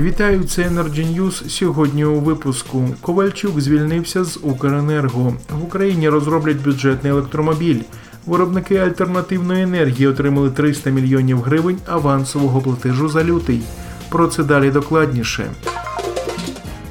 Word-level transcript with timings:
Вітаю, 0.00 0.44
це 0.44 0.62
Energy 0.62 1.16
News. 1.16 1.48
Сьогодні 1.48 2.04
у 2.04 2.20
випуску. 2.20 2.88
Ковальчук 3.00 3.60
звільнився 3.60 4.24
з 4.24 4.38
Укренерго. 4.42 5.34
В 5.60 5.64
Україні 5.64 6.08
розроблять 6.08 6.62
бюджетний 6.64 7.12
електромобіль. 7.12 7.80
Виробники 8.26 8.76
альтернативної 8.76 9.62
енергії 9.62 10.06
отримали 10.06 10.50
300 10.50 10.90
мільйонів 10.90 11.40
гривень 11.40 11.78
авансового 11.86 12.60
платежу 12.60 13.08
за 13.08 13.24
лютий. 13.24 13.60
Про 14.08 14.26
це 14.26 14.44
далі 14.44 14.70
докладніше. 14.70 15.50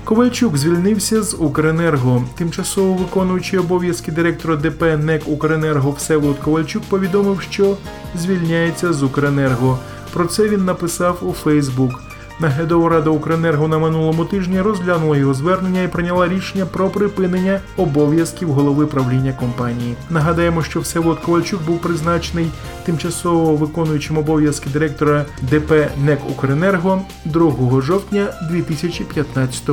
Ковальчук 0.04 0.58
звільнився 0.58 1.24
з 1.24 1.36
Укренерго. 1.40 2.24
Тимчасово 2.38 2.94
виконуючий 2.94 3.60
обов'язки 3.60 4.12
директора 4.12 4.56
ДП 4.56 4.84
НЕК 4.98 5.28
Укренерго 5.28 5.92
Всеволод 5.92 6.38
Ковальчук 6.38 6.84
повідомив, 6.90 7.42
що 7.42 7.78
звільняється 8.16 8.94
з 8.94 9.04
Укренерго. 9.04 9.80
Про 10.14 10.26
це 10.26 10.50
він 10.50 10.66
написав 10.66 11.20
у 11.22 11.32
Фейсбук. 11.34 12.07
Наглядова 12.40 12.90
рада 12.90 13.10
Укренерго 13.10 13.68
на 13.68 13.78
минулому 13.78 14.26
тижні 14.26 14.62
розглянула 14.62 15.18
його 15.18 15.34
звернення 15.34 15.84
і 15.84 15.88
прийняла 15.88 16.28
рішення 16.28 16.66
про 16.66 16.90
припинення 16.90 17.60
обов'язків 17.78 18.52
голови 18.52 18.86
правління 18.86 19.34
компанії. 19.34 19.96
Нагадаємо, 20.10 20.64
що 20.64 20.80
Всеволод 20.80 21.20
Ковальчук 21.20 21.64
був 21.64 21.82
призначений 21.82 22.48
тимчасово 22.86 23.56
виконуючим 23.56 24.18
обов'язки 24.18 24.70
директора 24.70 25.26
ДП 25.42 25.72
НЕК 26.06 26.20
Укренерго 26.30 27.02
2 27.26 27.82
жовтня 27.82 28.28
2015 28.52 29.70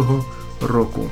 року. 0.63 1.11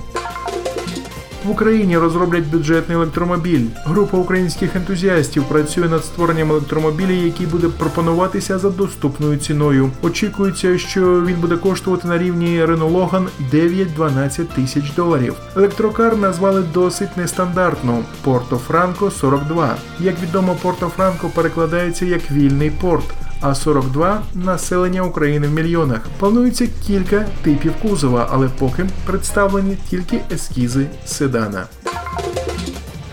В 1.45 1.51
Україні 1.51 1.98
розроблять 1.98 2.46
бюджетний 2.46 2.96
електромобіль. 2.96 3.66
Група 3.85 4.16
українських 4.16 4.76
ентузіастів 4.76 5.45
працює 5.45 5.88
над 5.88 6.04
створенням 6.04 6.51
електромобіля, 6.51 7.12
який 7.12 7.46
буде 7.46 7.68
пропонуватися 7.68 8.59
за 8.59 8.71
доступною 8.71 9.38
ціною. 9.38 9.90
Очікується, 10.02 10.79
що 10.79 11.23
він 11.23 11.37
буде 11.40 11.57
коштувати 11.57 12.09
на 12.09 12.18
рівні 12.18 12.65
Renault 12.65 12.93
Logan 12.93 13.26
9-12 13.52 14.45
тисяч 14.45 14.93
доларів. 14.93 15.35
Електрокар 15.57 16.16
назвали 16.16 16.63
досить 16.74 17.16
нестандартно 17.16 17.98
Порто 18.24 18.57
Франко 18.57 19.10
42. 19.10 19.76
Як 20.01 20.23
відомо, 20.23 20.57
Порто 20.63 20.88
Франко 20.88 21.29
перекладається 21.29 22.07
як 22.07 22.30
вільний 22.30 22.70
порт 22.70 23.04
а 23.43 23.54
42 23.54 24.23
населення 24.35 25.02
України 25.02 25.48
в 25.48 25.52
мільйонах. 25.52 26.01
Планується 26.18 26.68
кілька 26.87 27.26
типів 27.43 27.73
кузова, 27.82 28.29
але 28.32 28.48
поки 28.59 28.87
представлені 29.07 29.76
тільки 29.90 30.21
ескізи 30.32 30.87
седана. 31.04 31.65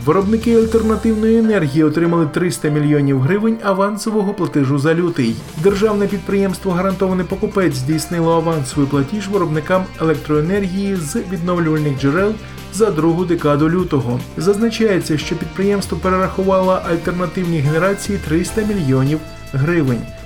Виробники 0.05 0.55
альтернативної 0.55 1.37
енергії 1.37 1.83
отримали 1.83 2.25
300 2.25 2.69
мільйонів 2.69 3.19
гривень 3.19 3.57
авансового 3.63 4.33
платежу 4.33 4.79
за 4.79 4.93
лютий. 4.93 5.35
Державне 5.63 6.07
підприємство 6.07 6.71
Гарантований 6.71 7.25
покупець 7.25 7.75
здійснило 7.75 8.35
авансовий 8.35 8.89
платіж 8.89 9.27
виробникам 9.27 9.83
електроенергії 10.01 10.95
з 10.95 11.15
відновлювальних 11.15 11.99
джерел 11.99 12.33
за 12.73 12.91
другу 12.91 13.25
декаду 13.25 13.69
лютого. 13.69 14.19
Зазначається, 14.37 15.17
що 15.17 15.35
підприємство 15.35 15.97
перерахувало 15.97 16.79
альтернативні 16.89 17.59
генерації 17.59 18.19
300 18.27 18.61
мільйонів 18.61 19.19
гривень. 19.19 19.38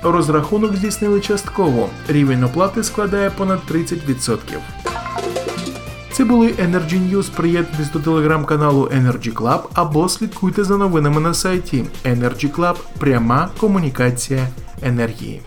Розрахунок 0.02 0.76
здійснили 0.76 1.20
частково. 1.20 1.88
Рівень 2.08 2.44
оплати 2.44 2.82
складає 2.84 3.30
понад 3.30 3.60
30%. 3.70 4.38
Це 6.12 6.24
були 6.24 6.48
Energy 6.48 7.10
News. 7.10 7.30
Приєднуйтесь 7.30 7.90
до 7.90 7.98
телеграм-каналу 7.98 8.84
Energy 8.84 9.32
Club 9.32 9.60
або 9.74 10.08
слідкуйте 10.08 10.64
за 10.64 10.76
новинами 10.76 11.20
на 11.20 11.34
сайті 11.34 11.84
Energy 12.04 12.50
Club. 12.54 12.76
Пряма 12.98 13.48
комунікація 13.60 14.48
енергії. 14.82 15.42